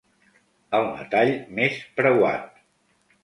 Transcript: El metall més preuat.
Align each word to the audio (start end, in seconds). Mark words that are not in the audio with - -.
El 0.77 0.85
metall 0.93 1.33
més 1.59 1.77
preuat. 1.99 2.59